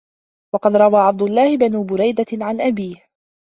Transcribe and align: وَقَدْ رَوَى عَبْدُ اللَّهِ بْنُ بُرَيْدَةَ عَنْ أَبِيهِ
وَقَدْ 0.53 0.75
رَوَى 0.75 0.99
عَبْدُ 1.01 1.21
اللَّهِ 1.21 1.57
بْنُ 1.57 1.85
بُرَيْدَةَ 1.85 2.45
عَنْ 2.45 2.61
أَبِيهِ 2.61 3.05